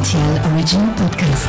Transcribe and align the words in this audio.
RTL 0.00 0.56
Original 0.56 0.94
Podcast. 0.94 1.44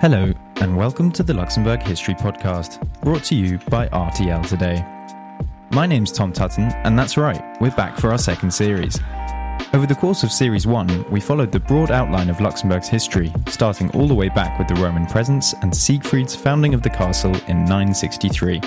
Hello, 0.00 0.32
and 0.56 0.76
welcome 0.76 1.12
to 1.12 1.22
the 1.22 1.32
Luxembourg 1.32 1.80
History 1.82 2.14
Podcast, 2.14 2.80
brought 3.02 3.22
to 3.22 3.36
you 3.36 3.58
by 3.70 3.86
RTL 3.90 4.44
Today. 4.48 4.84
My 5.70 5.86
name's 5.86 6.10
Tom 6.10 6.32
Tutton, 6.32 6.72
and 6.84 6.98
that's 6.98 7.16
right, 7.16 7.40
we're 7.60 7.70
back 7.70 7.96
for 7.96 8.10
our 8.10 8.18
second 8.18 8.52
series. 8.52 8.98
Over 9.74 9.86
the 9.86 9.94
course 9.96 10.22
of 10.22 10.30
Series 10.30 10.68
1, 10.68 11.10
we 11.10 11.18
followed 11.18 11.50
the 11.50 11.58
broad 11.58 11.90
outline 11.90 12.30
of 12.30 12.40
Luxembourg's 12.40 12.86
history, 12.86 13.32
starting 13.48 13.90
all 13.90 14.06
the 14.06 14.14
way 14.14 14.28
back 14.28 14.56
with 14.56 14.68
the 14.68 14.80
Roman 14.80 15.04
presence 15.04 15.52
and 15.62 15.76
Siegfried's 15.76 16.36
founding 16.36 16.74
of 16.74 16.82
the 16.82 16.90
castle 16.90 17.34
in 17.48 17.64
963. 17.64 18.60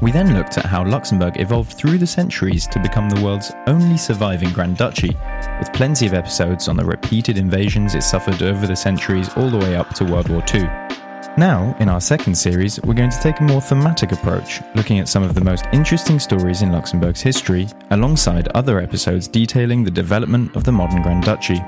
We 0.00 0.10
then 0.10 0.32
looked 0.32 0.56
at 0.56 0.64
how 0.64 0.82
Luxembourg 0.82 1.38
evolved 1.38 1.74
through 1.74 1.98
the 1.98 2.06
centuries 2.06 2.66
to 2.68 2.80
become 2.80 3.10
the 3.10 3.22
world's 3.22 3.52
only 3.66 3.98
surviving 3.98 4.50
Grand 4.54 4.78
Duchy, 4.78 5.14
with 5.58 5.74
plenty 5.74 6.06
of 6.06 6.14
episodes 6.14 6.68
on 6.68 6.76
the 6.78 6.86
repeated 6.86 7.36
invasions 7.36 7.94
it 7.94 8.02
suffered 8.02 8.42
over 8.42 8.66
the 8.66 8.74
centuries 8.74 9.28
all 9.36 9.50
the 9.50 9.58
way 9.58 9.76
up 9.76 9.90
to 9.96 10.06
World 10.06 10.30
War 10.30 10.42
II. 10.54 10.79
Now, 11.38 11.76
in 11.78 11.88
our 11.88 12.00
second 12.00 12.34
series, 12.34 12.80
we're 12.82 12.94
going 12.94 13.10
to 13.10 13.20
take 13.20 13.38
a 13.38 13.44
more 13.44 13.60
thematic 13.60 14.10
approach, 14.10 14.60
looking 14.74 14.98
at 14.98 15.08
some 15.08 15.22
of 15.22 15.34
the 15.34 15.40
most 15.40 15.64
interesting 15.72 16.18
stories 16.18 16.60
in 16.60 16.72
Luxembourg's 16.72 17.20
history, 17.20 17.68
alongside 17.92 18.48
other 18.48 18.80
episodes 18.80 19.28
detailing 19.28 19.84
the 19.84 19.92
development 19.92 20.54
of 20.56 20.64
the 20.64 20.72
modern 20.72 21.02
Grand 21.02 21.24
Duchy. 21.24 21.62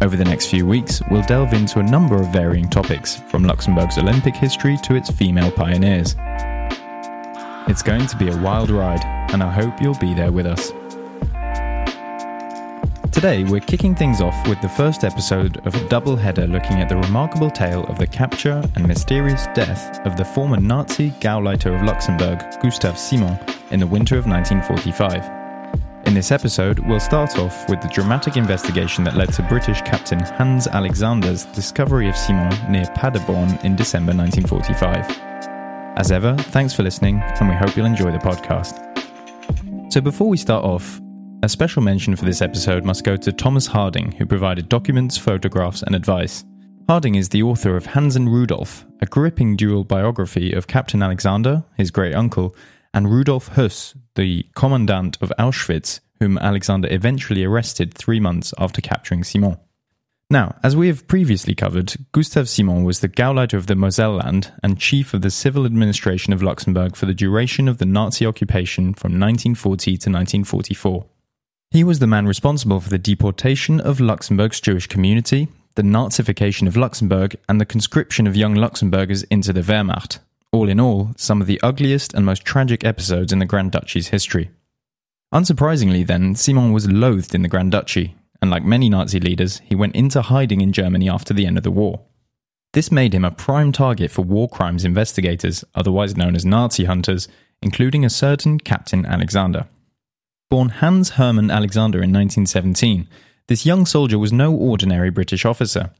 Over 0.00 0.16
the 0.16 0.24
next 0.24 0.46
few 0.46 0.66
weeks, 0.66 1.02
we'll 1.10 1.22
delve 1.22 1.52
into 1.52 1.80
a 1.80 1.82
number 1.82 2.16
of 2.16 2.32
varying 2.32 2.68
topics, 2.68 3.16
from 3.16 3.44
Luxembourg's 3.44 3.98
Olympic 3.98 4.34
history 4.34 4.78
to 4.84 4.94
its 4.94 5.10
female 5.10 5.52
pioneers. 5.52 6.16
It's 7.68 7.82
going 7.82 8.06
to 8.06 8.16
be 8.16 8.30
a 8.30 8.36
wild 8.38 8.70
ride, 8.70 9.04
and 9.32 9.42
I 9.42 9.52
hope 9.52 9.80
you'll 9.82 9.98
be 9.98 10.14
there 10.14 10.32
with 10.32 10.46
us. 10.46 10.72
Today, 13.14 13.44
we're 13.44 13.60
kicking 13.60 13.94
things 13.94 14.20
off 14.20 14.34
with 14.48 14.60
the 14.60 14.68
first 14.68 15.04
episode 15.04 15.64
of 15.68 15.74
a 15.76 15.88
double 15.88 16.16
header 16.16 16.48
looking 16.48 16.78
at 16.78 16.88
the 16.88 16.96
remarkable 16.96 17.48
tale 17.48 17.84
of 17.84 17.96
the 17.96 18.08
capture 18.08 18.60
and 18.74 18.88
mysterious 18.88 19.46
death 19.54 20.04
of 20.04 20.16
the 20.16 20.24
former 20.24 20.58
Nazi 20.58 21.12
Gauleiter 21.20 21.76
of 21.76 21.86
Luxembourg, 21.86 22.40
Gustav 22.60 22.98
Simon, 22.98 23.38
in 23.70 23.78
the 23.78 23.86
winter 23.86 24.18
of 24.18 24.26
1945. 24.26 25.78
In 26.08 26.12
this 26.12 26.32
episode, 26.32 26.80
we'll 26.80 26.98
start 26.98 27.38
off 27.38 27.68
with 27.68 27.80
the 27.80 27.88
dramatic 27.94 28.36
investigation 28.36 29.04
that 29.04 29.14
led 29.14 29.32
to 29.34 29.44
British 29.44 29.80
Captain 29.82 30.18
Hanns 30.18 30.66
Alexander's 30.66 31.44
discovery 31.44 32.08
of 32.08 32.16
Simon 32.16 32.50
near 32.68 32.86
Paderborn 32.96 33.64
in 33.64 33.76
December 33.76 34.12
1945. 34.12 35.96
As 35.96 36.10
ever, 36.10 36.34
thanks 36.36 36.74
for 36.74 36.82
listening, 36.82 37.20
and 37.20 37.48
we 37.48 37.54
hope 37.54 37.76
you'll 37.76 37.86
enjoy 37.86 38.10
the 38.10 38.18
podcast. 38.18 38.82
So, 39.92 40.00
before 40.00 40.28
we 40.28 40.36
start 40.36 40.64
off, 40.64 41.00
a 41.44 41.48
special 41.48 41.82
mention 41.82 42.16
for 42.16 42.24
this 42.24 42.40
episode 42.40 42.86
must 42.86 43.04
go 43.04 43.18
to 43.18 43.30
Thomas 43.30 43.66
Harding, 43.66 44.12
who 44.12 44.24
provided 44.24 44.70
documents, 44.70 45.18
photographs, 45.18 45.82
and 45.82 45.94
advice. 45.94 46.42
Harding 46.88 47.16
is 47.16 47.28
the 47.28 47.42
author 47.42 47.76
of 47.76 47.84
Hanns 47.84 48.16
and 48.16 48.32
Rudolf, 48.32 48.86
a 49.02 49.06
gripping 49.06 49.54
dual 49.54 49.84
biography 49.84 50.54
of 50.54 50.68
Captain 50.68 51.02
Alexander, 51.02 51.62
his 51.76 51.90
great 51.90 52.14
uncle, 52.14 52.56
and 52.94 53.10
Rudolf 53.10 53.50
Höss, 53.50 53.94
the 54.14 54.46
commandant 54.54 55.18
of 55.20 55.34
Auschwitz, 55.38 56.00
whom 56.18 56.38
Alexander 56.38 56.88
eventually 56.90 57.44
arrested 57.44 57.92
three 57.92 58.20
months 58.20 58.54
after 58.56 58.80
capturing 58.80 59.22
Simon. 59.22 59.58
Now, 60.30 60.56
as 60.62 60.74
we 60.74 60.86
have 60.86 61.06
previously 61.06 61.54
covered, 61.54 61.94
Gustav 62.12 62.48
Simon 62.48 62.84
was 62.84 63.00
the 63.00 63.08
Gauleiter 63.08 63.58
of 63.58 63.66
the 63.66 63.74
Moselland 63.74 64.50
and 64.62 64.80
chief 64.80 65.12
of 65.12 65.20
the 65.20 65.30
civil 65.30 65.66
administration 65.66 66.32
of 66.32 66.42
Luxembourg 66.42 66.96
for 66.96 67.04
the 67.04 67.12
duration 67.12 67.68
of 67.68 67.76
the 67.76 67.84
Nazi 67.84 68.24
occupation 68.24 68.94
from 68.94 69.20
1940 69.20 69.90
to 69.90 70.10
1944. 70.10 71.04
He 71.74 71.82
was 71.82 71.98
the 71.98 72.06
man 72.06 72.28
responsible 72.28 72.78
for 72.78 72.88
the 72.88 72.98
deportation 72.98 73.80
of 73.80 73.98
Luxembourg's 73.98 74.60
Jewish 74.60 74.86
community, 74.86 75.48
the 75.74 75.82
Nazification 75.82 76.68
of 76.68 76.76
Luxembourg, 76.76 77.34
and 77.48 77.60
the 77.60 77.66
conscription 77.66 78.28
of 78.28 78.36
young 78.36 78.54
Luxembourgers 78.54 79.24
into 79.24 79.52
the 79.52 79.60
Wehrmacht. 79.60 80.20
All 80.52 80.68
in 80.68 80.78
all, 80.78 81.10
some 81.16 81.40
of 81.40 81.48
the 81.48 81.60
ugliest 81.62 82.14
and 82.14 82.24
most 82.24 82.44
tragic 82.44 82.84
episodes 82.84 83.32
in 83.32 83.40
the 83.40 83.44
Grand 83.44 83.72
Duchy's 83.72 84.10
history. 84.10 84.52
Unsurprisingly, 85.34 86.06
then, 86.06 86.36
Simon 86.36 86.70
was 86.70 86.88
loathed 86.88 87.34
in 87.34 87.42
the 87.42 87.48
Grand 87.48 87.72
Duchy, 87.72 88.14
and 88.40 88.52
like 88.52 88.62
many 88.62 88.88
Nazi 88.88 89.18
leaders, 89.18 89.60
he 89.64 89.74
went 89.74 89.96
into 89.96 90.22
hiding 90.22 90.60
in 90.60 90.72
Germany 90.72 91.08
after 91.08 91.34
the 91.34 91.44
end 91.44 91.56
of 91.56 91.64
the 91.64 91.72
war. 91.72 92.02
This 92.72 92.92
made 92.92 93.14
him 93.14 93.24
a 93.24 93.32
prime 93.32 93.72
target 93.72 94.12
for 94.12 94.22
war 94.22 94.48
crimes 94.48 94.84
investigators, 94.84 95.64
otherwise 95.74 96.16
known 96.16 96.36
as 96.36 96.46
Nazi 96.46 96.84
hunters, 96.84 97.26
including 97.60 98.04
a 98.04 98.10
certain 98.10 98.60
Captain 98.60 99.04
Alexander. 99.04 99.66
Born 100.54 100.68
Hanns 100.68 101.10
Hermann 101.10 101.50
Alexander 101.50 101.98
in 101.98 102.12
1917, 102.12 103.08
this 103.48 103.66
young 103.66 103.86
soldier 103.86 104.20
was 104.20 104.32
no 104.32 104.54
ordinary 104.54 105.10
British 105.10 105.44
officer. 105.44 105.90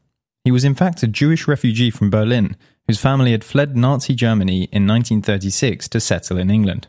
He 0.44 0.52
was 0.52 0.62
in 0.62 0.76
fact 0.76 1.02
a 1.02 1.08
Jewish 1.08 1.48
refugee 1.48 1.90
from 1.90 2.08
Berlin, 2.08 2.56
whose 2.86 3.00
family 3.00 3.32
had 3.32 3.42
fled 3.42 3.76
Nazi 3.76 4.14
Germany 4.14 4.68
in 4.70 4.86
1936 4.86 5.88
to 5.88 5.98
settle 5.98 6.38
in 6.38 6.50
England. 6.50 6.86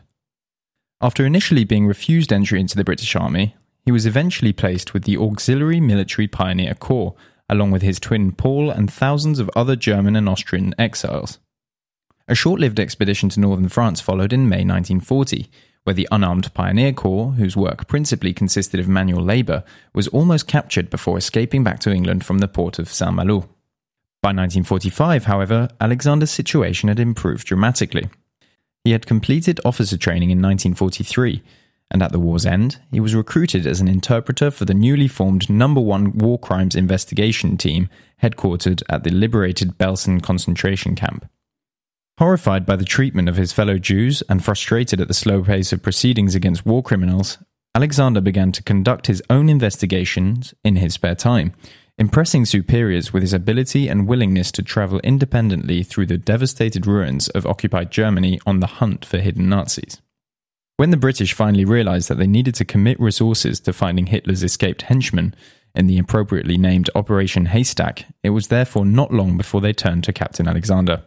After 1.00 1.26
initially 1.26 1.64
being 1.64 1.88
refused 1.88 2.32
entry 2.32 2.60
into 2.60 2.76
the 2.76 2.84
British 2.84 3.16
Army, 3.16 3.56
he 3.84 3.90
was 3.90 4.06
eventually 4.06 4.52
placed 4.52 4.94
with 4.94 5.02
the 5.02 5.16
Auxiliary 5.16 5.80
Military 5.80 6.28
Pioneer 6.28 6.74
Corps, 6.74 7.16
along 7.48 7.72
with 7.72 7.82
his 7.82 7.98
twin 7.98 8.30
Paul 8.30 8.70
and 8.70 8.92
thousands 8.92 9.40
of 9.40 9.50
other 9.56 9.74
German 9.74 10.14
and 10.14 10.28
Austrian 10.28 10.72
exiles. 10.78 11.40
A 12.28 12.36
short 12.36 12.60
lived 12.60 12.78
expedition 12.78 13.28
to 13.30 13.40
northern 13.40 13.68
France 13.68 14.00
followed 14.00 14.32
in 14.32 14.48
May 14.48 14.62
1940, 14.62 15.50
where 15.86 15.94
the 15.94 16.08
unarmed 16.10 16.52
Pioneer 16.52 16.92
Corps, 16.92 17.30
whose 17.34 17.56
work 17.56 17.86
principally 17.86 18.32
consisted 18.32 18.80
of 18.80 18.88
manual 18.88 19.22
labour, 19.22 19.62
was 19.94 20.08
almost 20.08 20.48
captured 20.48 20.90
before 20.90 21.16
escaping 21.16 21.62
back 21.62 21.78
to 21.78 21.92
England 21.92 22.26
from 22.26 22.38
the 22.38 22.48
port 22.48 22.80
of 22.80 22.88
Saint 22.88 23.14
Malo. 23.14 23.48
By 24.20 24.30
1945, 24.30 25.26
however, 25.26 25.68
Alexander's 25.80 26.32
situation 26.32 26.88
had 26.88 26.98
improved 26.98 27.46
dramatically. 27.46 28.08
He 28.82 28.90
had 28.90 29.06
completed 29.06 29.60
officer 29.64 29.96
training 29.96 30.30
in 30.30 30.42
1943, 30.42 31.40
and 31.92 32.02
at 32.02 32.10
the 32.10 32.18
war's 32.18 32.44
end, 32.44 32.80
he 32.90 32.98
was 32.98 33.14
recruited 33.14 33.64
as 33.64 33.80
an 33.80 33.86
interpreter 33.86 34.50
for 34.50 34.64
the 34.64 34.74
newly 34.74 35.06
formed 35.06 35.48
Number 35.48 35.80
1 35.80 36.18
War 36.18 36.36
Crimes 36.36 36.74
Investigation 36.74 37.56
Team 37.56 37.88
headquartered 38.20 38.82
at 38.88 39.04
the 39.04 39.10
liberated 39.10 39.78
Belsen 39.78 40.20
concentration 40.20 40.96
camp. 40.96 41.30
Horrified 42.18 42.64
by 42.64 42.76
the 42.76 42.84
treatment 42.86 43.28
of 43.28 43.36
his 43.36 43.52
fellow 43.52 43.76
Jews 43.76 44.22
and 44.26 44.42
frustrated 44.42 45.02
at 45.02 45.08
the 45.08 45.12
slow 45.12 45.44
pace 45.44 45.70
of 45.70 45.82
proceedings 45.82 46.34
against 46.34 46.64
war 46.64 46.82
criminals, 46.82 47.36
Alexander 47.74 48.22
began 48.22 48.52
to 48.52 48.62
conduct 48.62 49.06
his 49.06 49.22
own 49.28 49.50
investigations 49.50 50.54
in 50.64 50.76
his 50.76 50.94
spare 50.94 51.14
time, 51.14 51.52
impressing 51.98 52.46
superiors 52.46 53.12
with 53.12 53.22
his 53.22 53.34
ability 53.34 53.86
and 53.86 54.08
willingness 54.08 54.50
to 54.52 54.62
travel 54.62 54.98
independently 55.00 55.82
through 55.82 56.06
the 56.06 56.16
devastated 56.16 56.86
ruins 56.86 57.28
of 57.28 57.44
occupied 57.44 57.90
Germany 57.90 58.40
on 58.46 58.60
the 58.60 58.66
hunt 58.66 59.04
for 59.04 59.18
hidden 59.18 59.50
Nazis. 59.50 60.00
When 60.78 60.92
the 60.92 60.96
British 60.96 61.34
finally 61.34 61.66
realized 61.66 62.08
that 62.08 62.16
they 62.16 62.26
needed 62.26 62.54
to 62.54 62.64
commit 62.64 62.98
resources 62.98 63.60
to 63.60 63.74
finding 63.74 64.06
Hitler's 64.06 64.42
escaped 64.42 64.82
henchmen 64.82 65.34
in 65.74 65.86
the 65.86 65.98
appropriately 65.98 66.56
named 66.56 66.88
Operation 66.94 67.46
Haystack, 67.46 68.06
it 68.22 68.30
was 68.30 68.48
therefore 68.48 68.86
not 68.86 69.12
long 69.12 69.36
before 69.36 69.60
they 69.60 69.74
turned 69.74 70.04
to 70.04 70.14
Captain 70.14 70.48
Alexander. 70.48 71.02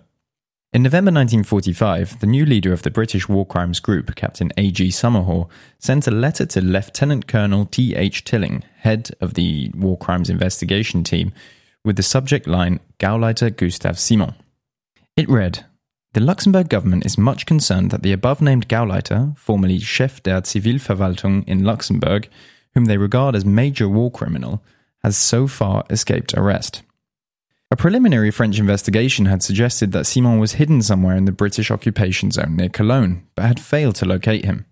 In 0.72 0.84
November 0.84 1.09
1945, 1.09 2.19
the 2.19 2.28
new 2.28 2.46
leader 2.46 2.72
of 2.72 2.84
the 2.84 2.91
British 2.91 3.28
War 3.28 3.44
Crimes 3.44 3.80
Group, 3.80 4.13
Captain 4.13 4.52
A.G. 4.56 4.90
Somerhough, 4.90 5.50
sent 5.80 6.06
a 6.06 6.12
letter 6.12 6.46
to 6.46 6.62
Lieutenant 6.62 7.25
Colonel 7.25 7.66
T.H. 7.66 8.24
Tilling, 8.24 8.63
head 8.78 9.09
of 9.19 9.34
the 9.34 9.72
War 9.74 9.97
Crimes 9.97 10.30
Investigation 10.30 11.03
Team, 11.03 11.34
with 11.84 11.96
the 11.96 12.03
subject 12.03 12.46
line 12.46 12.80
Gauleiter 13.00 13.50
Gustav 13.50 13.97
Simon. 13.97 14.35
It 15.18 15.28
read 15.28 15.66
The 16.13 16.19
Luxembourg 16.19 16.69
government 16.69 17.04
is 17.04 17.18
much 17.18 17.48
concerned 17.48 17.89
that 17.89 18.04
the 18.04 18.13
above 18.13 18.39
named 18.39 18.69
Gauleiter, 18.69 19.36
formerly 19.39 19.80
Chef 19.80 20.22
der 20.22 20.42
Zivilverwaltung 20.42 21.45
in 21.48 21.63
Luxembourg, 21.63 22.30
whom 22.75 22.86
they 22.86 22.98
regard 22.98 23.36
as 23.36 23.44
major 23.44 23.89
war 23.89 24.12
criminal, 24.12 24.63
has 25.01 25.18
so 25.18 25.48
far 25.48 25.83
escaped 25.89 26.36
arrest. 26.36 26.83
A 27.71 27.75
preliminary 27.75 28.31
French 28.31 28.57
investigation 28.57 29.27
had 29.27 29.44
suggested 29.44 29.92
that 29.92 30.07
Simon 30.07 30.39
was 30.39 30.54
hidden 30.54 30.81
somewhere 30.81 31.16
in 31.16 31.25
the 31.25 31.31
British 31.31 31.69
occupation 31.69 32.31
zone 32.31 32.56
near 32.56 32.68
Cologne, 32.68 33.27
but 33.36 33.45
had 33.45 33.60
failed 33.60 33.94
to 33.98 34.06
locate 34.06 34.44
him. 34.44 34.66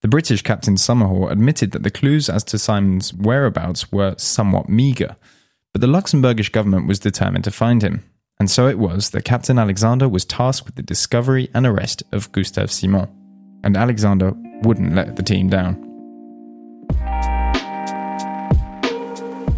The 0.00 0.08
British 0.08 0.42
Captain 0.42 0.74
Somerhough 0.74 1.30
admitted 1.30 1.70
that 1.70 1.84
the 1.84 1.90
clues 1.90 2.28
as 2.28 2.42
to 2.44 2.58
Simon's 2.58 3.14
whereabouts 3.14 3.92
were 3.92 4.16
somewhat 4.18 4.68
meagre, 4.68 5.14
but 5.72 5.80
the 5.80 5.86
Luxembourgish 5.86 6.50
government 6.50 6.88
was 6.88 6.98
determined 6.98 7.44
to 7.44 7.52
find 7.52 7.80
him, 7.80 8.02
and 8.40 8.50
so 8.50 8.66
it 8.66 8.80
was 8.80 9.10
that 9.10 9.24
Captain 9.24 9.56
Alexander 9.56 10.08
was 10.08 10.24
tasked 10.24 10.66
with 10.66 10.74
the 10.74 10.82
discovery 10.82 11.48
and 11.54 11.64
arrest 11.64 12.02
of 12.10 12.32
Gustav 12.32 12.72
Simon. 12.72 13.08
And 13.62 13.76
Alexander 13.76 14.32
wouldn't 14.64 14.96
let 14.96 15.14
the 15.14 15.22
team 15.22 15.48
down. 15.48 15.78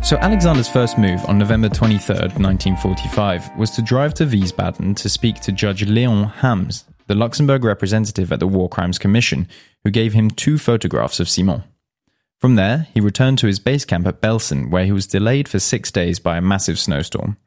So, 0.05 0.19
Alexander's 0.19 0.69
first 0.69 0.99
move 0.99 1.25
on 1.25 1.39
November 1.39 1.71
23, 1.71 2.15
1945, 2.15 3.57
was 3.57 3.71
to 3.71 3.81
drive 3.81 4.13
to 4.15 4.27
Wiesbaden 4.27 4.95
to 4.97 5.09
speak 5.09 5.37
to 5.41 5.51
Judge 5.51 5.89
Leon 5.89 6.25
Hammes, 6.25 6.85
the 7.07 7.15
Luxembourg 7.15 7.65
representative 7.65 8.31
at 8.31 8.39
the 8.39 8.47
War 8.47 8.69
Crimes 8.69 8.99
Commission, 8.99 9.49
who 9.83 9.91
gave 9.91 10.13
him 10.13 10.31
two 10.31 10.59
photographs 10.59 11.21
of 11.21 11.29
Simon. 11.31 11.65
From 12.39 12.57
there, 12.57 12.87
he 12.93 13.01
returned 13.01 13.39
to 13.39 13.47
his 13.47 13.59
base 13.59 13.87
camp 13.87 14.07
at 14.07 14.21
Belsen, 14.21 14.69
where 14.69 14.85
he 14.85 14.93
was 14.93 15.07
delayed 15.07 15.49
for 15.49 15.59
six 15.59 15.91
days 15.91 16.19
by 16.19 16.37
a 16.37 16.43
massive 16.43 16.79
snowstorm. 16.79 17.39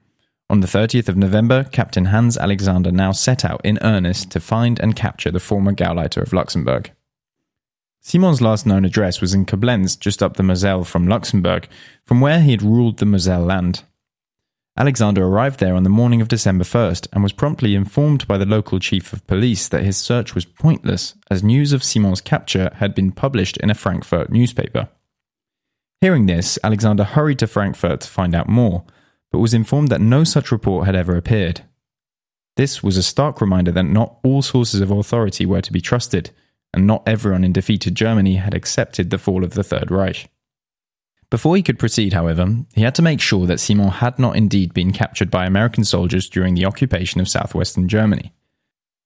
On 0.49 0.61
the 0.61 0.67
30th 0.67 1.09
of 1.09 1.15
November, 1.15 1.63
Captain 1.65 2.05
Hanns 2.05 2.39
Alexander 2.39 2.91
now 2.91 3.11
set 3.11 3.45
out 3.45 3.61
in 3.63 3.77
earnest 3.83 4.31
to 4.31 4.39
find 4.39 4.79
and 4.79 4.95
capture 4.95 5.29
the 5.29 5.39
former 5.39 5.73
Gauleiter 5.73 6.23
of 6.23 6.33
Luxembourg. 6.33 6.91
Simon's 8.07 8.39
last 8.39 8.65
known 8.65 8.85
address 8.85 9.19
was 9.19 9.33
in 9.33 9.45
Koblenz, 9.45 9.99
just 9.99 10.23
up 10.23 10.37
the 10.37 10.43
Moselle 10.43 10.85
from 10.85 11.09
Luxembourg, 11.09 11.67
from 12.05 12.21
where 12.21 12.39
he 12.39 12.51
had 12.51 12.61
ruled 12.61 12.99
the 12.99 13.05
Moselland. 13.05 13.83
Alexander 14.77 15.25
arrived 15.25 15.59
there 15.59 15.75
on 15.75 15.83
the 15.83 15.89
morning 15.89 16.21
of 16.21 16.29
December 16.29 16.63
1st 16.63 17.09
and 17.11 17.21
was 17.21 17.33
promptly 17.33 17.75
informed 17.75 18.25
by 18.25 18.37
the 18.37 18.45
local 18.45 18.79
chief 18.79 19.11
of 19.11 19.27
police 19.27 19.67
that 19.67 19.83
his 19.83 19.97
search 19.97 20.33
was 20.33 20.45
pointless 20.45 21.15
as 21.29 21.43
news 21.43 21.73
of 21.73 21.83
Simon's 21.83 22.21
capture 22.21 22.71
had 22.75 22.95
been 22.95 23.11
published 23.11 23.57
in 23.57 23.69
a 23.69 23.75
Frankfurt 23.75 24.29
newspaper. 24.29 24.87
Hearing 25.99 26.27
this, 26.27 26.57
Alexander 26.63 27.03
hurried 27.03 27.39
to 27.39 27.47
Frankfurt 27.47 27.99
to 27.99 28.07
find 28.07 28.33
out 28.33 28.47
more, 28.47 28.85
but 29.33 29.39
was 29.39 29.53
informed 29.53 29.89
that 29.89 29.99
no 29.99 30.23
such 30.23 30.49
report 30.49 30.85
had 30.85 30.95
ever 30.95 31.17
appeared. 31.17 31.59
This 32.55 32.81
was 32.81 32.95
a 32.95 33.03
stark 33.03 33.41
reminder 33.41 33.73
that 33.73 33.83
not 33.83 34.15
all 34.23 34.41
sources 34.41 34.79
of 34.79 34.91
authority 34.91 35.45
were 35.45 35.61
to 35.61 35.73
be 35.73 35.81
trusted, 35.81 36.31
and 36.73 36.85
not 36.85 37.03
everyone 37.07 37.43
in 37.43 37.53
defeated 37.53 37.95
Germany 37.95 38.35
had 38.35 38.53
accepted 38.53 39.09
the 39.09 39.17
fall 39.17 39.43
of 39.43 39.51
the 39.51 39.63
Third 39.63 39.91
Reich. 39.91 40.29
Before 41.29 41.55
he 41.55 41.63
could 41.63 41.79
proceed, 41.79 42.13
however, 42.13 42.63
he 42.73 42.83
had 42.83 42.95
to 42.95 43.01
make 43.01 43.19
sure 43.19 43.45
that 43.47 43.59
Simon 43.59 43.89
had 43.89 44.17
not 44.17 44.37
indeed 44.37 44.73
been 44.73 44.93
captured 44.93 45.29
by 45.29 45.45
American 45.45 45.83
soldiers 45.83 46.29
during 46.29 46.55
the 46.55 46.65
occupation 46.65 47.19
of 47.19 47.27
southwestern 47.27 47.89
Germany. 47.89 48.31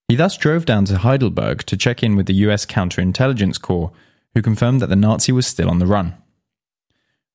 He 0.08 0.16
thus 0.16 0.38
drove 0.38 0.66
down 0.66 0.86
to 0.86 1.00
Heidelberg 1.00 1.64
to 1.66 1.78
check 1.78 2.04
in 2.04 2.16
with 2.16 2.28
the 2.28 2.34
US 2.46 2.66
Counterintelligence 2.66 3.60
Corps, 3.60 3.92
who 4.36 4.42
confirmed 4.42 4.82
that 4.82 4.90
the 4.90 4.96
Nazi 4.96 5.32
was 5.32 5.48
still 5.48 5.70
on 5.70 5.80
the 5.80 5.88
run. 5.88 6.16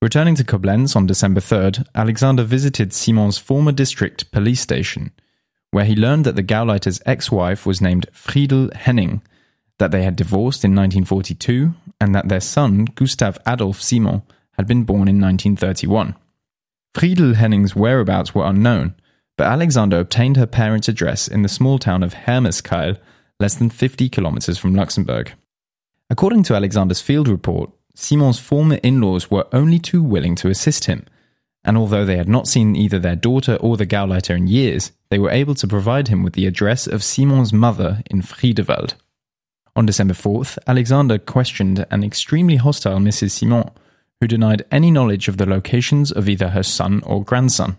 Returning 0.03 0.35
to 0.37 0.45
Koblenz 0.45 0.95
on 0.95 1.07
December 1.07 1.41
3rd, 1.41 1.87
Alexander 1.95 2.45
visited 2.45 2.93
Simon's 2.93 3.39
former 3.39 3.73
district 3.73 4.31
police 4.31 4.61
station, 4.61 5.11
where 5.71 5.87
he 5.87 5.97
learned 5.97 6.25
that 6.27 6.37
the 6.37 6.43
Gauleiter's 6.43 7.01
ex 7.07 7.33
wife 7.33 7.67
was 7.67 7.81
named 7.81 8.07
Friedel 8.13 8.71
Henning, 8.75 9.23
that 9.79 9.91
they 9.91 10.03
had 10.03 10.17
divorced 10.17 10.65
in 10.65 10.71
1942, 10.71 11.75
and 12.01 12.15
that 12.15 12.29
their 12.29 12.41
son, 12.41 12.87
Gustav 12.87 13.39
Adolf 13.47 13.81
Simon, 13.81 14.23
had 14.53 14.67
been 14.67 14.85
born 14.85 15.09
in 15.09 15.21
1931. 15.21 16.15
Friedel 16.95 17.35
Henning's 17.35 17.77
whereabouts 17.77 18.35
were 18.35 18.47
unknown, 18.47 18.95
but 19.37 19.47
Alexander 19.47 19.99
obtained 19.99 20.37
her 20.37 20.47
parents' 20.47 20.89
address 20.89 21.29
in 21.29 21.43
the 21.43 21.49
small 21.49 21.79
town 21.79 22.03
of 22.03 22.15
Hermeskeil, 22.15 22.99
less 23.39 23.55
than 23.55 23.69
50 23.69 24.09
kilometers 24.09 24.57
from 24.57 24.75
Luxembourg. 24.75 25.33
According 26.09 26.45
to 26.45 26.55
Alexander's 26.55 27.03
field 27.03 27.29
report, 27.29 27.71
Simon's 27.95 28.39
former 28.39 28.77
in 28.77 29.01
laws 29.01 29.31
were 29.31 29.47
only 29.53 29.79
too 29.79 30.03
willing 30.03 30.35
to 30.37 30.49
assist 30.49 30.87
him, 30.87 31.05
and 31.65 31.77
although 31.77 32.05
they 32.05 32.17
had 32.17 32.29
not 32.29 32.47
seen 32.47 32.77
either 32.77 32.99
their 32.99 33.17
daughter 33.17 33.57
or 33.57 33.77
the 33.77 33.87
Gauleiter 33.87 34.37
in 34.37 34.47
years, 34.47 34.93
they 35.11 35.19
were 35.19 35.31
able 35.31 35.55
to 35.57 35.67
provide 35.67 36.09
him 36.09 36.23
with 36.23 36.35
the 36.35 36.47
address 36.47 36.87
of 36.87 37.03
Simon's 37.03 37.53
mother 37.53 38.03
in 38.11 38.23
Friedewald. 38.23 38.95
On 39.77 39.85
December 39.85 40.15
4th, 40.15 40.57
Alexander 40.67 41.19
questioned 41.19 41.85
an 41.91 42.03
extremely 42.03 42.57
hostile 42.57 42.99
Mrs. 42.99 43.33
Simon, 43.33 43.71
who 44.21 44.27
denied 44.27 44.65
any 44.73 44.91
knowledge 44.91 45.29
of 45.29 45.37
the 45.37 45.45
locations 45.45 46.11
of 46.11 46.31
either 46.31 46.49
her 46.49 46.63
son 46.63 47.03
or 47.05 47.23
grandson. 47.23 47.77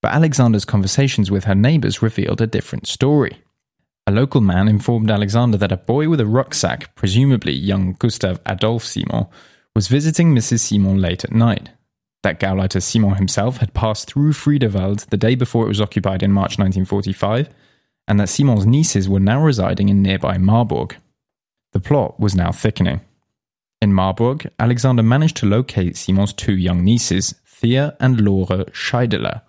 But 0.00 0.14
Alexander's 0.14 0.64
conversations 0.64 1.30
with 1.30 1.44
her 1.44 1.54
neighbors 1.54 2.00
revealed 2.00 2.40
a 2.40 2.46
different 2.46 2.86
story. 2.86 3.42
A 4.06 4.12
local 4.12 4.40
man 4.40 4.66
informed 4.66 5.10
Alexander 5.10 5.58
that 5.58 5.72
a 5.72 5.76
boy 5.76 6.08
with 6.08 6.20
a 6.20 6.26
rucksack, 6.26 6.94
presumably 6.94 7.52
young 7.52 7.96
Gustav 7.98 8.40
Adolf 8.48 8.84
Simon, 8.84 9.26
was 9.74 9.88
visiting 9.88 10.34
Mrs. 10.34 10.60
Simon 10.60 11.02
late 11.02 11.22
at 11.22 11.32
night. 11.32 11.68
That 12.22 12.40
Gauleiter 12.40 12.82
Simon 12.82 13.16
himself 13.16 13.58
had 13.58 13.74
passed 13.74 14.08
through 14.08 14.32
Friedewald 14.32 15.00
the 15.10 15.18
day 15.18 15.34
before 15.34 15.66
it 15.66 15.68
was 15.68 15.82
occupied 15.82 16.22
in 16.22 16.32
March 16.32 16.58
1945, 16.58 17.50
and 18.06 18.20
that 18.20 18.28
Simon's 18.28 18.66
nieces 18.66 19.08
were 19.08 19.20
now 19.20 19.42
residing 19.42 19.88
in 19.88 20.02
nearby 20.02 20.38
Marburg. 20.38 20.96
The 21.72 21.80
plot 21.80 22.20
was 22.20 22.34
now 22.34 22.52
thickening. 22.52 23.00
In 23.80 23.92
Marburg, 23.92 24.50
Alexander 24.58 25.02
managed 25.02 25.36
to 25.38 25.46
locate 25.46 25.96
Simon's 25.96 26.32
two 26.32 26.56
young 26.56 26.84
nieces, 26.84 27.34
Thea 27.46 27.96
and 28.00 28.20
Laura 28.20 28.64
Scheideler, 28.66 29.42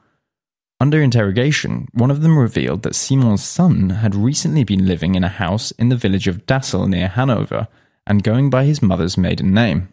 under 0.79 1.01
interrogation, 1.01 1.87
one 1.93 2.11
of 2.11 2.21
them 2.21 2.37
revealed 2.37 2.83
that 2.83 2.95
Simon's 2.95 3.43
son 3.43 3.91
had 3.91 4.13
recently 4.13 4.65
been 4.65 4.85
living 4.85 5.15
in 5.15 5.23
a 5.23 5.29
house 5.29 5.71
in 5.71 5.87
the 5.87 5.95
village 5.95 6.27
of 6.27 6.45
Dassel 6.45 6.89
near 6.89 7.07
Hanover 7.07 7.69
and 8.05 8.23
going 8.23 8.49
by 8.49 8.65
his 8.65 8.81
mother's 8.81 9.17
maiden 9.17 9.53
name. 9.53 9.87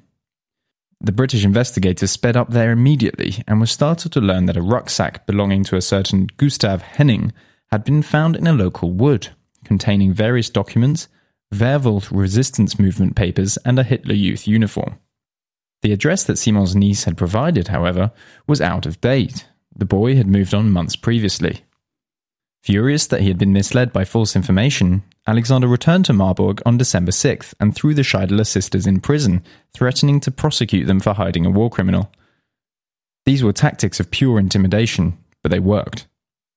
The 1.01 1.13
British 1.13 1.45
investigators 1.45 2.11
sped 2.11 2.37
up 2.37 2.51
there 2.51 2.73
immediately 2.73 3.45
and 3.47 3.61
were 3.61 3.67
startled 3.67 4.13
to 4.13 4.21
learn 4.21 4.47
that 4.47 4.57
a 4.57 4.63
rucksack 4.63 5.25
belonging 5.25 5.65
to 5.65 5.77
a 5.77 5.81
certain 5.81 6.29
Gustav 6.37 6.83
Henning 6.83 7.33
had 7.73 7.83
been 7.83 8.03
found 8.03 8.37
in 8.37 8.47
a 8.47 8.53
local 8.53 8.93
wood, 8.93 9.31
containing 9.65 10.13
various 10.13 10.51
documents, 10.51 11.09
Werwolf 11.51 12.09
resistance 12.13 12.79
movement 12.79 13.17
papers, 13.17 13.57
and 13.65 13.79
a 13.79 13.83
Hitler 13.83 14.15
Youth 14.15 14.47
uniform. 14.47 14.99
The 15.81 15.93
address 15.93 16.23
that 16.25 16.39
Simon's 16.39 16.77
niece 16.77 17.05
had 17.05 17.17
provided, 17.17 17.69
however, 17.69 18.13
was 18.47 18.61
out 18.61 18.87
of 18.87 19.01
date 19.01 19.47
the 19.77 19.85
boy 19.85 20.17
had 20.17 20.27
moved 20.27 20.55
on 20.55 20.71
months 20.71 20.97
previously. 20.97 21.63
Furious 22.63 23.07
that 23.07 23.23
he 23.23 23.29
had 23.29 23.39
been 23.39 23.53
misled 23.53 23.93
by 23.93 24.05
false 24.05 24.37
information, 24.37 25.03
Alexander 25.27 25.67
returned 25.67 26.05
to 26.05 26.13
Marburg 26.13 26.61
on 26.65 26.77
December 26.77 27.11
6th 27.11 27.55
and 27.59 27.75
threw 27.75 27.95
the 27.95 28.03
Scheidler 28.03 28.47
sisters 28.47 28.87
in 28.87 29.01
prison, 29.01 29.43
threatening 29.75 30.21
to 30.21 30.31
prosecute 30.31 30.87
them 30.87 31.01
for 31.01 31.15
hiding 31.15 31.47
a 31.47 31.51
war 31.51 31.71
criminal. 31.71 32.13
These 33.25 33.43
were 33.43 33.53
tactics 33.53 33.99
of 33.99 34.11
pure 34.11 34.39
intimidation, 34.39 35.17
but 35.43 35.51
they 35.51 35.59
worked. 35.59 36.07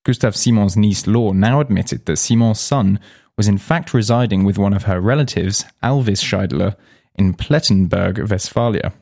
Gustav 0.06 0.36
Simon's 0.36 0.78
niece 0.78 1.07
Law 1.07 1.31
now 1.31 1.60
admitted 1.60 2.06
that 2.06 2.18
Simon's 2.18 2.60
son 2.60 3.00
was 3.38 3.48
in 3.48 3.57
fact 3.57 3.92
residing 3.92 4.46
with 4.46 4.57
one 4.57 4.72
of 4.72 4.84
her 4.84 5.02
relatives, 5.02 5.66
Alvis 5.81 6.22
Scheidler, 6.22 6.75
in 7.16 7.34
Plettenberg, 7.34 8.30
Westphalia. 8.30 8.94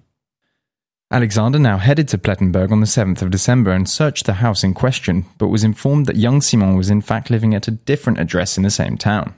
Alexander 1.11 1.59
now 1.59 1.77
headed 1.77 2.07
to 2.07 2.17
Plettenberg 2.17 2.71
on 2.71 2.79
the 2.79 2.87
7th 2.87 3.21
of 3.21 3.29
December 3.29 3.71
and 3.71 3.87
searched 3.87 4.25
the 4.25 4.35
house 4.35 4.63
in 4.63 4.73
question, 4.73 5.25
but 5.37 5.49
was 5.49 5.63
informed 5.63 6.05
that 6.05 6.15
young 6.15 6.41
Simon 6.41 6.77
was 6.77 6.89
in 6.89 7.01
fact 7.01 7.29
living 7.29 7.53
at 7.53 7.67
a 7.67 7.71
different 7.71 8.17
address 8.17 8.55
in 8.55 8.63
the 8.63 8.71
same 8.71 8.97
town. 8.97 9.35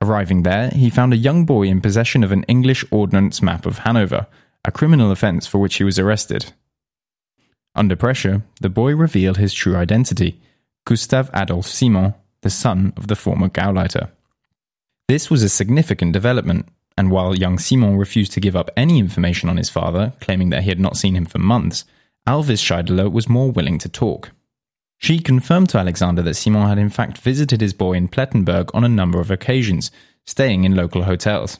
Arriving 0.00 0.42
there, 0.42 0.70
he 0.70 0.88
found 0.88 1.12
a 1.12 1.18
young 1.18 1.44
boy 1.44 1.64
in 1.64 1.82
possession 1.82 2.24
of 2.24 2.32
an 2.32 2.44
English 2.44 2.82
ordnance 2.90 3.42
map 3.42 3.66
of 3.66 3.80
Hanover, 3.80 4.26
a 4.64 4.72
criminal 4.72 5.12
offence 5.12 5.46
for 5.46 5.58
which 5.58 5.76
he 5.76 5.84
was 5.84 5.98
arrested. 5.98 6.52
Under 7.74 7.94
pressure, 7.94 8.42
the 8.62 8.70
boy 8.70 8.96
revealed 8.96 9.36
his 9.36 9.52
true 9.52 9.76
identity 9.76 10.40
Gustav 10.84 11.30
Adolf 11.34 11.66
Simon, 11.66 12.14
the 12.40 12.50
son 12.50 12.92
of 12.96 13.06
the 13.06 13.16
former 13.16 13.48
Gauleiter. 13.48 14.10
This 15.08 15.30
was 15.30 15.42
a 15.42 15.48
significant 15.48 16.12
development, 16.12 16.66
and 16.96 17.10
while 17.10 17.36
young 17.36 17.58
Simon 17.58 17.96
refused 17.96 18.32
to 18.32 18.40
give 18.40 18.56
up 18.56 18.70
any 18.76 18.98
information 18.98 19.48
on 19.48 19.56
his 19.56 19.70
father, 19.70 20.12
claiming 20.20 20.50
that 20.50 20.62
he 20.62 20.68
had 20.68 20.80
not 20.80 20.96
seen 20.96 21.16
him 21.16 21.24
for 21.24 21.38
months, 21.38 21.84
Alvis 22.26 22.60
Scheideler 22.60 23.10
was 23.10 23.28
more 23.28 23.50
willing 23.50 23.78
to 23.78 23.88
talk. 23.88 24.30
She 24.98 25.18
confirmed 25.18 25.68
to 25.70 25.78
Alexander 25.78 26.22
that 26.22 26.34
Simon 26.34 26.68
had 26.68 26.78
in 26.78 26.90
fact 26.90 27.18
visited 27.18 27.60
his 27.60 27.74
boy 27.74 27.94
in 27.94 28.08
Plettenberg 28.08 28.70
on 28.74 28.84
a 28.84 28.88
number 28.88 29.20
of 29.20 29.30
occasions, 29.30 29.90
staying 30.24 30.64
in 30.64 30.76
local 30.76 31.04
hotels. 31.04 31.58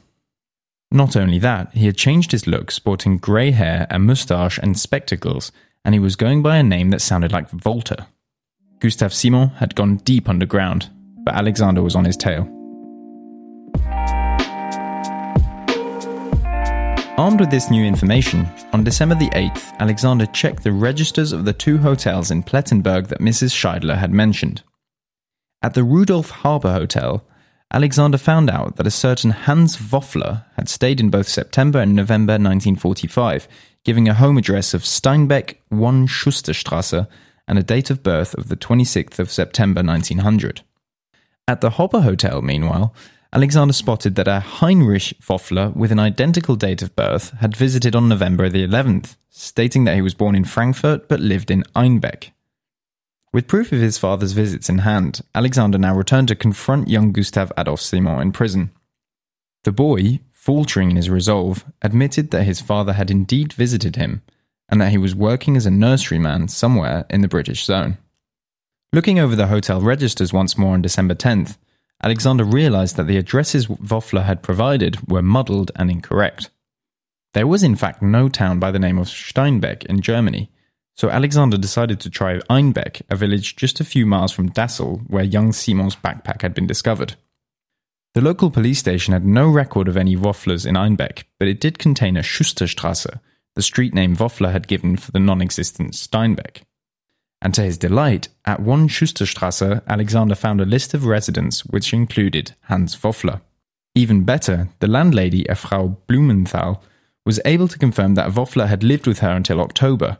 Not 0.91 1.17
only 1.17 1.39
that, 1.39 1.73
he 1.75 1.87
had 1.87 1.97
changed 1.97 2.33
his 2.33 2.47
look, 2.47 2.71
sporting 2.71 3.19
grey 3.19 3.53
hair, 3.53 3.87
a 3.89 3.99
moustache, 3.99 4.59
and 4.59 4.79
spectacles, 4.79 5.51
and 5.85 5.95
he 5.95 5.99
was 5.99 6.17
going 6.17 6.43
by 6.43 6.57
a 6.57 6.63
name 6.63 6.91
that 6.91 7.01
sounded 7.01 7.33
like 7.33 7.49
Walter. 7.65 8.07
Gustav 8.83 9.15
Simon 9.15 9.51
had 9.51 9.77
gone 9.77 9.99
deep 9.99 10.29
underground, 10.29 10.91
but 11.25 11.35
Alexander 11.35 11.83
was 11.83 11.95
on 11.95 12.05
his 12.05 12.17
tail. 12.17 12.49
Armed 17.17 17.39
with 17.39 17.51
this 17.53 17.71
new 17.71 17.85
information, 17.85 18.45
on 18.73 18.83
December 18.83 19.15
the 19.15 19.31
8th, 19.31 19.73
Alexander 19.79 20.27
checked 20.27 20.65
the 20.65 20.73
registers 20.73 21.31
of 21.31 21.45
the 21.45 21.53
two 21.53 21.79
hotels 21.79 22.33
in 22.33 22.43
Plettenberg 22.43 23.07
that 23.07 23.21
Mrs. 23.21 23.53
Scheidler 23.53 23.99
had 23.99 24.11
mentioned. 24.11 24.65
At 25.63 25.75
the 25.75 25.85
Rudolf 25.85 26.31
Harbour 26.31 26.73
Hotel, 26.73 27.25
Alexander 27.73 28.19
found 28.19 28.51
out 28.51 28.75
that 28.77 28.87
a 28.89 28.91
certain 28.91 29.31
Hans 29.31 29.77
Woffler 29.77 30.45
had 30.57 30.69
stayed 30.69 30.99
in 30.99 31.09
both 31.09 31.29
September 31.29 31.79
and 31.79 31.95
November 31.95 32.33
1945, 32.33 33.47
giving 33.85 34.09
a 34.09 34.15
home 34.15 34.39
address 34.39 34.75
of 34.75 34.83
Steinbeck 34.83 35.59
1 35.69 36.09
Schusterstrasse 36.09 37.07
and 37.47 37.59
a 37.59 37.63
date 37.63 37.91
of 37.91 38.03
birth 38.03 38.35
of 38.35 38.49
the 38.49 38.57
26th 38.57 39.19
of 39.19 39.31
September 39.31 39.83
1900. 39.83 40.63
At 41.49 41.61
the 41.61 41.71
Hopper 41.71 42.03
Hotel, 42.03 42.41
meanwhile, 42.41 42.95
Alexander 43.33 43.73
spotted 43.73 44.15
that 44.15 44.29
a 44.29 44.41
Heinrich 44.41 45.15
Woffler 45.23 45.75
with 45.75 45.91
an 45.91 45.99
identical 45.99 46.55
date 46.55 46.83
of 46.83 46.95
birth 46.95 47.31
had 47.41 47.57
visited 47.57 47.97
on 47.97 48.09
November 48.09 48.49
the 48.49 48.67
11th, 48.67 49.17
stating 49.31 49.85
that 49.85 49.95
he 49.95 50.03
was 50.03 50.15
born 50.15 50.35
in 50.35 50.45
Frankfurt 50.45 51.09
but 51.09 51.21
lived 51.21 51.51
in 51.51 51.63
Einbeck. 51.75 52.33
With 53.33 53.49
proof 53.49 53.73
of 53.73 53.81
his 53.81 53.97
father's 53.97 54.33
visits 54.33 54.69
in 54.69 54.79
hand, 54.79 55.23
Alexander 55.35 55.79
now 55.79 55.95
returned 55.95 56.29
to 56.29 56.35
confront 56.35 56.91
young 56.91 57.13
Gustav 57.13 57.51
Adolf 57.57 57.81
Simon 57.81 58.21
in 58.21 58.33
prison. 58.33 58.71
The 59.65 59.73
boy, 59.73 60.21
faltering 60.31 60.91
in 60.91 60.97
his 60.97 61.09
resolve, 61.09 61.65
admitted 61.81 62.31
that 62.31 62.45
his 62.45 62.61
father 62.61 62.93
had 62.93 63.11
indeed 63.11 63.55
visited 63.55 63.97
him 63.97 64.21
and 64.73 64.81
that 64.81 64.91
he 64.91 64.97
was 64.97 65.15
working 65.15 65.55
as 65.55 65.67
a 65.67 65.71
nurseryman 65.71 66.49
somewhere 66.49 67.05
in 67.11 67.21
the 67.21 67.29
British 67.29 67.63
zone. 67.67 67.99
Looking 68.91 69.19
over 69.19 69.37
the 69.37 69.49
hotel 69.49 69.83
registers 69.83 70.33
once 70.33 70.57
more 70.57 70.73
on 70.73 70.81
December 70.81 71.15
10th, 71.15 71.59
Alexander 72.03 72.43
realized 72.43 72.97
that 72.97 73.07
the 73.07 73.19
addresses 73.19 73.67
Woffler 73.67 74.25
had 74.25 74.43
provided 74.43 75.11
were 75.11 75.21
muddled 75.21 75.73
and 75.77 75.91
incorrect. 75.91 76.49
There 77.35 77.47
was, 77.47 77.63
in 77.63 77.77
fact, 77.77 78.01
no 78.01 78.31
town 78.31 78.59
by 78.59 78.71
the 78.71 78.79
name 78.79 78.97
of 78.97 79.09
Steinbeck 79.09 79.85
in 79.85 80.01
Germany, 80.01 80.51
so 80.97 81.11
Alexander 81.11 81.59
decided 81.59 82.01
to 82.01 82.11
try 82.11 82.39
Einbeck, 82.51 83.03
a 83.11 83.17
village 83.17 83.57
just 83.57 83.79
a 83.79 83.85
few 83.85 84.07
miles 84.07 84.33
from 84.33 84.49
Dassel, 84.49 85.03
where 85.07 85.23
young 85.23 85.53
Simon's 85.53 85.97
backpack 85.97 86.41
had 86.41 86.55
been 86.55 86.67
discovered. 86.67 87.17
The 88.15 88.23
local 88.23 88.51
police 88.51 88.79
station 88.79 89.13
had 89.13 89.27
no 89.27 89.49
record 89.49 89.87
of 89.87 89.99
any 89.99 90.17
Wofflers 90.17 90.67
in 90.67 90.77
Einbeck, 90.77 91.25
but 91.39 91.49
it 91.49 91.61
did 91.61 91.79
contain 91.79 92.17
a 92.17 92.21
Schusterstrasse, 92.21 93.21
the 93.55 93.63
street 93.63 93.95
name 93.95 94.17
Woffler 94.17 94.53
had 94.53 94.69
given 94.69 94.97
for 94.97 95.13
the 95.13 95.21
non 95.21 95.43
existent 95.43 95.93
Steinbeck. 95.93 96.63
And 97.41 97.53
to 97.55 97.63
his 97.63 97.77
delight, 97.77 98.29
at 98.45 98.61
one 98.61 98.89
Schusterstrasse, 98.89 99.85
Alexander 99.87 100.35
found 100.35 100.61
a 100.61 100.65
list 100.65 100.95
of 100.95 101.07
residents 101.07 101.65
which 101.67 101.93
included 101.93 102.55
Hans 102.63 102.97
Woffler. 102.97 103.41
Even 103.95 104.25
better, 104.25 104.69
the 104.79 104.87
landlady, 104.87 105.45
a 105.49 105.55
Frau 105.55 105.99
Blumenthal, 106.07 106.83
was 107.27 107.41
able 107.45 107.69
to 107.69 107.79
confirm 107.79 108.15
that 108.15 108.31
Woffler 108.31 108.69
had 108.69 108.83
lived 108.83 109.07
with 109.07 109.19
her 109.19 109.31
until 109.31 109.61
October, 109.61 110.19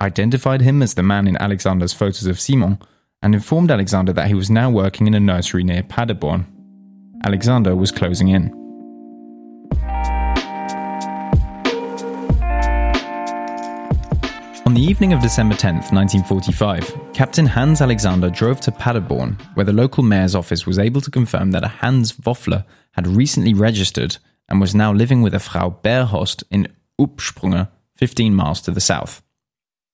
identified 0.00 0.60
him 0.60 0.82
as 0.82 0.94
the 0.94 1.02
man 1.02 1.26
in 1.26 1.36
Alexander's 1.38 1.92
photos 1.92 2.26
of 2.26 2.40
Simon, 2.40 2.78
and 3.22 3.34
informed 3.34 3.70
Alexander 3.70 4.12
that 4.12 4.28
he 4.28 4.34
was 4.34 4.50
now 4.50 4.68
working 4.68 5.06
in 5.06 5.14
a 5.14 5.20
nursery 5.20 5.64
near 5.64 5.82
Paderborn. 5.82 6.46
Alexander 7.24 7.74
was 7.74 7.90
closing 7.90 8.28
in. 8.28 8.65
The 14.76 14.82
evening 14.82 15.14
of 15.14 15.22
December 15.22 15.54
10th, 15.54 15.90
1945, 15.90 17.14
Captain 17.14 17.46
Hanns 17.46 17.80
Alexander 17.80 18.28
drove 18.28 18.60
to 18.60 18.70
Paderborn, 18.70 19.38
where 19.54 19.64
the 19.64 19.72
local 19.72 20.02
mayor's 20.02 20.34
office 20.34 20.66
was 20.66 20.78
able 20.78 21.00
to 21.00 21.10
confirm 21.10 21.52
that 21.52 21.64
a 21.64 21.68
Hans 21.68 22.12
Woffler 22.12 22.62
had 22.92 23.06
recently 23.06 23.54
registered 23.54 24.18
and 24.50 24.60
was 24.60 24.74
now 24.74 24.92
living 24.92 25.22
with 25.22 25.32
a 25.32 25.40
Frau 25.40 25.70
Berhorst 25.82 26.44
in 26.50 26.68
Upsprunge, 27.00 27.70
15 27.94 28.34
miles 28.34 28.60
to 28.60 28.70
the 28.70 28.82
south. 28.82 29.22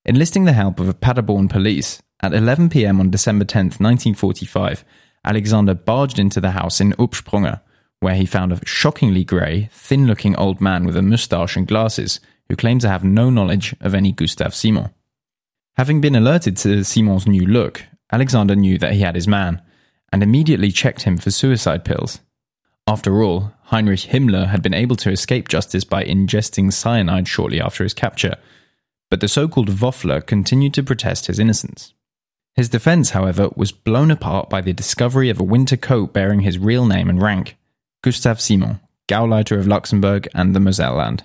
Enlisting 0.05 0.47
the 0.47 0.53
help 0.53 0.81
of 0.81 0.89
a 0.89 0.95
Paderborn 0.95 1.49
police, 1.49 2.03
at 2.21 2.35
11 2.35 2.69
pm 2.69 2.99
on 2.99 3.09
December 3.09 3.45
10, 3.45 3.67
1945, 3.67 4.85
Alexander 5.25 5.75
barged 5.75 6.19
into 6.19 6.41
the 6.41 6.51
house 6.51 6.81
in 6.81 6.91
Upsprunge, 6.95 7.61
where 8.01 8.17
he 8.17 8.27
found 8.27 8.51
a 8.51 8.59
shockingly 8.67 9.23
grey, 9.23 9.69
thin 9.71 10.09
looking 10.09 10.35
old 10.35 10.61
man 10.61 10.85
with 10.85 10.97
a 10.97 11.03
moustache 11.03 11.57
and 11.57 11.69
glasses 11.69 12.19
who 12.49 12.57
claimed 12.57 12.81
to 12.83 12.89
have 12.89 13.05
no 13.05 13.31
knowledge 13.31 13.75
of 13.81 13.95
any 13.95 14.13
Gustav 14.13 14.55
Simon. 14.55 14.91
Having 15.77 16.01
been 16.01 16.17
alerted 16.17 16.57
to 16.59 16.85
Simon's 16.85 17.27
new 17.27 17.47
look, 17.47 17.85
Alexander 18.11 18.55
knew 18.55 18.79
that 18.79 18.93
he 18.93 19.01
had 19.01 19.15
his 19.15 19.27
man 19.27 19.63
and 20.13 20.23
immediately 20.23 20.71
checked 20.71 21.03
him 21.03 21.17
for 21.17 21.31
suicide 21.31 21.85
pills. 21.85 22.21
After 22.87 23.23
all, 23.23 23.53
Heinrich 23.65 24.01
Himmler 24.01 24.49
had 24.49 24.63
been 24.63 24.75
able 24.75 24.97
to 24.97 25.11
escape 25.11 25.49
justice 25.49 25.85
by 25.85 26.05
ingesting 26.05 26.73
cyanide 26.73 27.27
shortly 27.27 27.61
after 27.61 27.85
his 27.85 27.95
capture, 27.95 28.37
but 29.09 29.21
the 29.21 29.29
so 29.29 29.49
called 29.49 29.69
Woffler 29.71 30.25
continued 30.25 30.75
to 30.75 30.83
protest 30.83 31.27
his 31.27 31.39
innocence. 31.39 31.95
His 32.55 32.69
defense, 32.69 33.11
however, 33.11 33.49
was 33.57 33.73
blown 33.73 34.11
apart 34.11 34.51
by 34.51 34.61
the 34.61 34.75
discovery 34.75 35.31
of 35.31 35.41
a 35.41 35.45
winter 35.45 35.77
coat 35.77 36.13
bearing 36.13 36.41
his 36.41 36.59
real 36.59 36.85
name 36.85 37.09
and 37.09 37.23
rank 37.23 37.57
Gustav 38.03 38.41
Simon, 38.41 38.81
Gauleiter 39.09 39.59
of 39.59 39.67
Luxembourg 39.67 40.29
and 40.35 40.55
the 40.55 40.61
Moselland. 40.61 41.23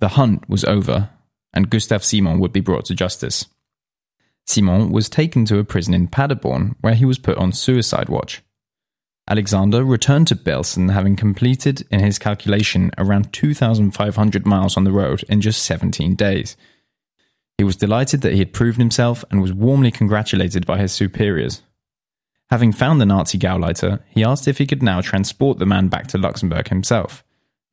The 0.00 0.08
hunt 0.08 0.48
was 0.48 0.64
over, 0.64 1.10
and 1.52 1.70
Gustav 1.70 2.04
Simon 2.04 2.40
would 2.40 2.52
be 2.52 2.60
brought 2.60 2.84
to 2.86 2.94
justice. 2.94 3.46
Simon 4.46 4.90
was 4.90 5.08
taken 5.08 5.44
to 5.46 5.58
a 5.58 5.64
prison 5.64 5.94
in 5.94 6.08
Paderborn 6.08 6.76
where 6.80 6.94
he 6.94 7.04
was 7.04 7.18
put 7.18 7.38
on 7.38 7.52
suicide 7.52 8.08
watch. 8.08 8.42
Alexander 9.28 9.82
returned 9.84 10.28
to 10.28 10.36
Belsen 10.36 10.92
having 10.92 11.16
completed, 11.16 11.86
in 11.90 12.00
his 12.00 12.18
calculation, 12.18 12.90
around 12.98 13.32
2,500 13.32 14.46
miles 14.46 14.76
on 14.76 14.84
the 14.84 14.92
road 14.92 15.24
in 15.30 15.40
just 15.40 15.64
17 15.64 16.14
days 16.14 16.56
he 17.58 17.64
was 17.64 17.76
delighted 17.76 18.20
that 18.22 18.32
he 18.32 18.40
had 18.40 18.52
proven 18.52 18.80
himself 18.80 19.24
and 19.30 19.40
was 19.40 19.52
warmly 19.52 19.90
congratulated 19.90 20.66
by 20.66 20.78
his 20.78 20.92
superiors. 20.92 21.62
Having 22.50 22.72
found 22.72 23.00
the 23.00 23.06
Nazi 23.06 23.38
Gauleiter, 23.38 24.00
he 24.08 24.24
asked 24.24 24.48
if 24.48 24.58
he 24.58 24.66
could 24.66 24.82
now 24.82 25.00
transport 25.00 25.58
the 25.58 25.66
man 25.66 25.88
back 25.88 26.08
to 26.08 26.18
Luxembourg 26.18 26.68
himself. 26.68 27.24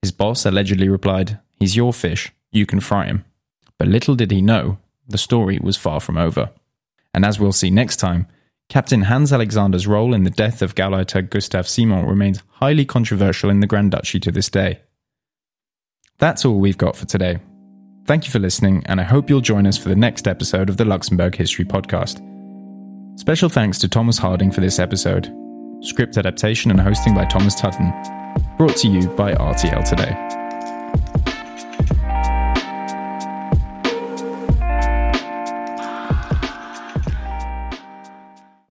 His 0.02 0.12
boss 0.12 0.46
allegedly 0.46 0.88
replied, 0.88 1.40
He's 1.62 1.76
your 1.76 1.94
fish, 1.94 2.32
you 2.52 2.66
can 2.66 2.80
fry 2.80 3.06
him. 3.06 3.24
But 3.78 3.88
little 3.88 4.16
did 4.16 4.32
he 4.32 4.42
know, 4.42 4.80
the 5.08 5.20
story 5.20 5.60
was 5.62 5.78
far 5.78 6.00
from 6.00 6.18
over. 6.18 6.50
And 7.14 7.24
as 7.24 7.40
we'll 7.40 7.52
see 7.52 7.70
next 7.70 7.98
time, 7.98 8.26
Captain 8.68 9.02
Hanns 9.02 9.32
Alexander's 9.32 9.86
role 9.86 10.16
in 10.16 10.24
the 10.24 10.32
death 10.32 10.64
of 10.64 10.74
Gauleiter 10.74 11.30
Gustav 11.30 11.68
Simon 11.68 12.08
remains 12.08 12.42
highly 12.54 12.84
controversial 12.84 13.52
in 13.52 13.60
the 13.60 13.68
Grand 13.68 13.92
Duchy 13.92 14.20
to 14.22 14.32
this 14.32 14.50
day. 14.50 14.80
That's 16.18 16.46
all 16.46 16.58
we've 16.58 16.80
got 16.80 16.96
for 16.96 17.06
today. 17.06 17.38
Thank 18.08 18.26
you 18.26 18.32
for 18.32 18.40
listening, 18.40 18.82
and 18.88 19.00
I 19.00 19.04
hope 19.04 19.30
you'll 19.30 19.42
join 19.42 19.68
us 19.68 19.78
for 19.78 19.90
the 19.90 19.96
next 19.96 20.28
episode 20.28 20.68
of 20.68 20.78
the 20.78 20.86
Luxembourg 20.86 21.36
History 21.36 21.64
Podcast. 21.64 22.28
Special 23.20 23.50
thanks 23.50 23.78
to 23.78 23.88
Thomas 23.88 24.18
Harding 24.18 24.50
for 24.52 24.62
this 24.62 24.80
episode. 24.80 25.32
Script 25.82 26.18
adaptation 26.18 26.72
and 26.72 26.82
hosting 26.82 27.14
by 27.14 27.26
Thomas 27.26 27.54
Tutton. 27.54 27.94
Brought 28.58 28.78
to 28.78 28.88
you 28.88 29.08
by 29.10 29.36
RTL 29.36 29.88
Today. 29.88 30.41